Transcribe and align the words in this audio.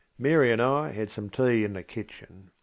Mary 0.17 0.51
and 0.51 0.63
I 0.63 0.93
had 0.93 1.11
some 1.11 1.29
tea 1.29 1.63
in 1.63 1.73
the 1.73 1.83
kitchen. 1.83 2.49